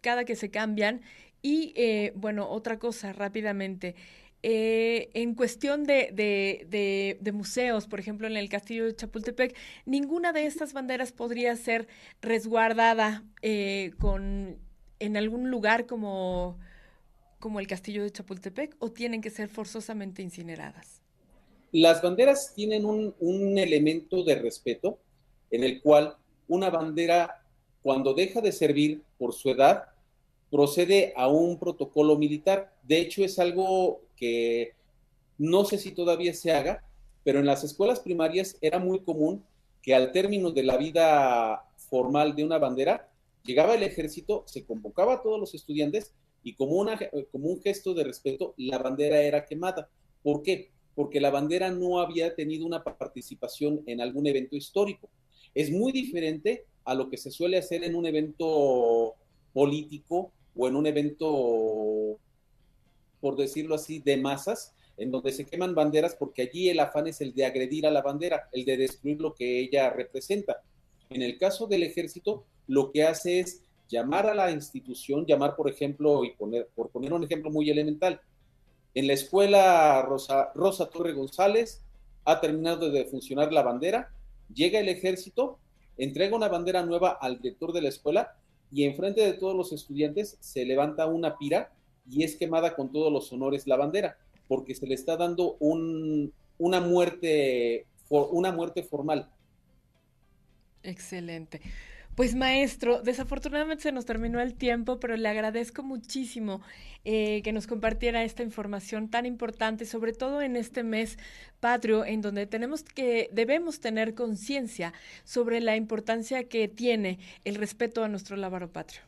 cada 0.00 0.24
que 0.24 0.36
se 0.36 0.50
cambian. 0.50 1.02
Y 1.42 1.72
eh, 1.76 2.12
bueno, 2.16 2.48
otra 2.48 2.78
cosa 2.78 3.12
rápidamente. 3.12 3.94
Eh, 4.42 5.10
en 5.12 5.34
cuestión 5.34 5.84
de, 5.84 6.10
de, 7.20 7.32
museos, 7.32 7.86
por 7.86 8.00
ejemplo, 8.00 8.26
en 8.26 8.36
el 8.36 8.48
castillo 8.48 8.86
de 8.86 8.96
Chapultepec, 8.96 9.54
ninguna 9.84 10.32
de 10.32 10.46
estas 10.46 10.72
banderas 10.72 11.12
podría 11.12 11.54
ser 11.56 11.88
resguardada 12.22 13.22
eh, 13.42 13.92
con, 13.98 14.56
en 14.98 15.16
algún 15.16 15.50
lugar 15.50 15.86
como 15.86 16.58
como 17.40 17.58
el 17.58 17.66
castillo 17.66 18.04
de 18.04 18.12
Chapultepec 18.12 18.76
o 18.78 18.92
tienen 18.92 19.22
que 19.22 19.30
ser 19.30 19.48
forzosamente 19.48 20.22
incineradas? 20.22 21.00
Las 21.72 22.02
banderas 22.02 22.52
tienen 22.54 22.84
un, 22.84 23.14
un 23.18 23.58
elemento 23.58 24.22
de 24.22 24.36
respeto 24.36 24.98
en 25.50 25.64
el 25.64 25.80
cual 25.80 26.16
una 26.46 26.68
bandera, 26.68 27.42
cuando 27.82 28.12
deja 28.12 28.40
de 28.40 28.52
servir 28.52 29.02
por 29.18 29.32
su 29.32 29.50
edad, 29.50 29.84
procede 30.50 31.12
a 31.16 31.28
un 31.28 31.58
protocolo 31.58 32.16
militar. 32.16 32.74
De 32.82 32.98
hecho, 32.98 33.24
es 33.24 33.38
algo 33.38 34.00
que 34.16 34.72
no 35.38 35.64
sé 35.64 35.78
si 35.78 35.92
todavía 35.92 36.34
se 36.34 36.52
haga, 36.52 36.84
pero 37.24 37.38
en 37.38 37.46
las 37.46 37.64
escuelas 37.64 38.00
primarias 38.00 38.56
era 38.60 38.78
muy 38.78 39.00
común 39.00 39.42
que 39.82 39.94
al 39.94 40.12
término 40.12 40.50
de 40.50 40.62
la 40.62 40.76
vida 40.76 41.64
formal 41.76 42.34
de 42.36 42.44
una 42.44 42.58
bandera, 42.58 43.08
llegaba 43.44 43.74
el 43.74 43.82
ejército, 43.82 44.44
se 44.46 44.64
convocaba 44.64 45.14
a 45.14 45.22
todos 45.22 45.40
los 45.40 45.54
estudiantes 45.54 46.12
y 46.42 46.54
como, 46.54 46.76
una, 46.76 46.98
un 47.32 47.60
gesto 47.60 47.94
de 47.94 48.04
respeto, 48.04 48.54
la 48.56 48.78
bandera 48.78 49.20
era 49.22 49.44
quemada. 49.44 49.88
¿Por 50.22 50.42
qué? 50.42 50.70
Porque 50.94 51.20
la 51.20 51.30
bandera 51.30 51.70
no 51.70 52.00
había 52.00 52.34
tenido 52.34 52.66
una 52.66 52.82
participación 52.84 53.82
en 53.86 54.00
algún 54.00 54.26
evento 54.26 54.56
histórico. 54.56 55.08
Es 55.54 55.70
muy 55.70 55.92
diferente 55.92 56.64
a 56.84 56.94
lo 56.94 57.08
que 57.08 57.16
se 57.16 57.30
suele 57.30 57.58
hacer 57.58 57.84
en 57.84 57.94
un 57.94 58.06
evento 58.06 59.14
político 59.52 60.32
o 60.60 60.68
en 60.68 60.76
un 60.76 60.86
evento, 60.86 62.18
por 63.18 63.36
decirlo 63.36 63.76
así, 63.76 63.98
de 63.98 64.18
masas, 64.18 64.74
en 64.98 65.10
donde 65.10 65.32
se 65.32 65.46
queman 65.46 65.74
banderas 65.74 66.14
porque 66.14 66.42
allí 66.42 66.68
el 66.68 66.80
afán 66.80 67.06
es 67.06 67.22
el 67.22 67.32
de 67.34 67.46
agredir 67.46 67.86
a 67.86 67.90
la 67.90 68.02
bandera, 68.02 68.50
el 68.52 68.66
de 68.66 68.76
destruir 68.76 69.18
lo 69.22 69.34
que 69.34 69.58
ella 69.58 69.88
representa. 69.88 70.60
En 71.08 71.22
el 71.22 71.38
caso 71.38 71.66
del 71.66 71.82
ejército, 71.82 72.44
lo 72.66 72.92
que 72.92 73.04
hace 73.04 73.40
es 73.40 73.62
llamar 73.88 74.26
a 74.26 74.34
la 74.34 74.50
institución, 74.50 75.24
llamar, 75.24 75.56
por 75.56 75.70
ejemplo, 75.70 76.26
y 76.26 76.32
poner, 76.32 76.68
por 76.74 76.90
poner 76.90 77.14
un 77.14 77.24
ejemplo 77.24 77.50
muy 77.50 77.70
elemental, 77.70 78.20
en 78.92 79.06
la 79.06 79.14
escuela 79.14 80.02
Rosa, 80.02 80.52
Rosa 80.54 80.90
Torre 80.90 81.14
González 81.14 81.82
ha 82.26 82.38
terminado 82.38 82.90
de 82.90 83.06
funcionar 83.06 83.50
la 83.50 83.62
bandera, 83.62 84.12
llega 84.52 84.78
el 84.78 84.90
ejército, 84.90 85.58
entrega 85.96 86.36
una 86.36 86.48
bandera 86.48 86.84
nueva 86.84 87.12
al 87.12 87.40
director 87.40 87.72
de 87.72 87.80
la 87.80 87.88
escuela 87.88 88.36
y 88.72 88.84
enfrente 88.84 89.20
de 89.20 89.32
todos 89.34 89.56
los 89.56 89.72
estudiantes 89.72 90.36
se 90.40 90.64
levanta 90.64 91.06
una 91.06 91.36
pira 91.36 91.72
y 92.08 92.24
es 92.24 92.36
quemada 92.36 92.74
con 92.74 92.90
todos 92.92 93.12
los 93.12 93.32
honores 93.32 93.66
la 93.66 93.76
bandera, 93.76 94.18
porque 94.48 94.74
se 94.74 94.86
le 94.86 94.94
está 94.94 95.16
dando 95.16 95.56
un, 95.60 96.32
una, 96.58 96.80
muerte, 96.80 97.86
una 98.08 98.52
muerte 98.52 98.82
formal. 98.82 99.30
Excelente. 100.82 101.60
Pues 102.20 102.34
maestro, 102.34 103.00
desafortunadamente 103.00 103.84
se 103.84 103.92
nos 103.92 104.04
terminó 104.04 104.42
el 104.42 104.52
tiempo, 104.52 105.00
pero 105.00 105.16
le 105.16 105.26
agradezco 105.26 105.82
muchísimo 105.82 106.60
eh, 107.06 107.40
que 107.42 107.54
nos 107.54 107.66
compartiera 107.66 108.24
esta 108.24 108.42
información 108.42 109.08
tan 109.08 109.24
importante, 109.24 109.86
sobre 109.86 110.12
todo 110.12 110.42
en 110.42 110.54
este 110.54 110.82
mes 110.82 111.16
patrio, 111.60 112.04
en 112.04 112.20
donde 112.20 112.46
tenemos 112.46 112.82
que, 112.82 113.30
debemos 113.32 113.80
tener 113.80 114.14
conciencia 114.14 114.92
sobre 115.24 115.62
la 115.62 115.76
importancia 115.76 116.46
que 116.46 116.68
tiene 116.68 117.20
el 117.46 117.54
respeto 117.54 118.04
a 118.04 118.08
nuestro 118.08 118.36
lábaro 118.36 118.70
patrio. 118.70 119.00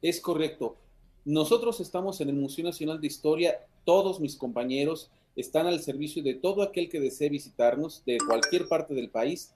Es 0.00 0.20
correcto. 0.20 0.76
Nosotros 1.24 1.80
estamos 1.80 2.20
en 2.20 2.28
el 2.28 2.36
Museo 2.36 2.64
Nacional 2.66 3.00
de 3.00 3.08
Historia, 3.08 3.66
todos 3.84 4.20
mis 4.20 4.36
compañeros 4.36 5.10
están 5.34 5.66
al 5.66 5.80
servicio 5.80 6.22
de 6.22 6.34
todo 6.34 6.62
aquel 6.62 6.88
que 6.88 7.00
desee 7.00 7.30
visitarnos 7.30 8.04
de 8.06 8.18
cualquier 8.18 8.68
parte 8.68 8.94
del 8.94 9.10
país, 9.10 9.52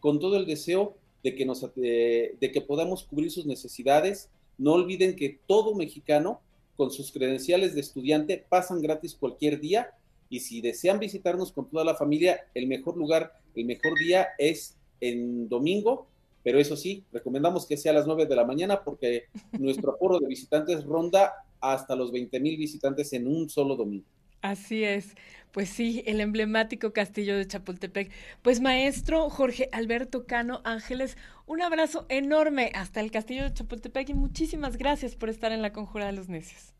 con 0.00 0.18
todo 0.18 0.38
el 0.38 0.46
deseo 0.46 0.96
de 1.28 1.34
que, 1.34 1.44
nos, 1.44 1.60
de, 1.74 2.50
que 2.52 2.60
podamos 2.60 3.04
cubrir 3.04 3.30
sus 3.30 3.44
necesidades. 3.44 4.30
No 4.56 4.72
olviden 4.72 5.14
que 5.14 5.38
todo 5.46 5.74
mexicano 5.74 6.40
con 6.76 6.90
sus 6.90 7.12
credenciales 7.12 7.74
de 7.74 7.80
estudiante 7.80 8.44
pasan 8.48 8.80
gratis 8.80 9.14
cualquier 9.14 9.60
día 9.60 9.90
y 10.30 10.40
si 10.40 10.60
desean 10.60 10.98
visitarnos 10.98 11.52
con 11.52 11.68
toda 11.68 11.84
la 11.84 11.94
familia, 11.94 12.40
el 12.54 12.66
mejor 12.66 12.96
lugar, 12.96 13.32
el 13.54 13.66
mejor 13.66 13.98
día 13.98 14.28
es 14.38 14.76
en 15.00 15.48
domingo, 15.48 16.06
pero 16.42 16.58
eso 16.58 16.76
sí, 16.76 17.04
recomendamos 17.12 17.66
que 17.66 17.76
sea 17.76 17.92
a 17.92 17.96
las 17.96 18.06
9 18.06 18.26
de 18.26 18.36
la 18.36 18.44
mañana 18.44 18.82
porque 18.84 19.24
nuestro 19.58 19.94
aforo 19.94 20.18
de 20.18 20.28
visitantes 20.28 20.84
ronda 20.84 21.32
hasta 21.60 21.94
los 21.94 22.10
20 22.10 22.40
mil 22.40 22.56
visitantes 22.56 23.12
en 23.12 23.26
un 23.26 23.50
solo 23.50 23.76
domingo. 23.76 24.06
Así 24.42 24.84
es. 24.84 25.14
Pues 25.52 25.70
sí, 25.70 26.02
el 26.06 26.20
emblemático 26.20 26.92
castillo 26.92 27.36
de 27.36 27.46
Chapultepec. 27.46 28.10
Pues 28.42 28.60
maestro 28.60 29.28
Jorge 29.30 29.68
Alberto 29.72 30.26
Cano 30.26 30.60
Ángeles, 30.64 31.16
un 31.46 31.62
abrazo 31.62 32.06
enorme 32.08 32.70
hasta 32.74 33.00
el 33.00 33.10
castillo 33.10 33.44
de 33.44 33.54
Chapultepec 33.54 34.10
y 34.10 34.14
muchísimas 34.14 34.76
gracias 34.76 35.16
por 35.16 35.30
estar 35.30 35.50
en 35.50 35.62
la 35.62 35.72
Conjura 35.72 36.06
de 36.06 36.12
los 36.12 36.28
Necios. 36.28 36.74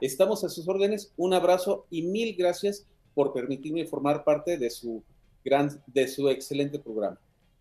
Estamos 0.00 0.44
a 0.44 0.48
sus 0.48 0.66
órdenes, 0.68 1.12
un 1.16 1.34
abrazo 1.34 1.86
y 1.90 2.02
mil 2.02 2.34
gracias 2.36 2.86
por 3.14 3.32
permitirme 3.32 3.86
formar 3.86 4.24
parte 4.24 4.58
de 4.58 4.70
su 4.70 5.02
gran, 5.44 5.82
de 5.86 6.08
su 6.08 6.28
excelente 6.28 6.78
programa. 6.78 7.18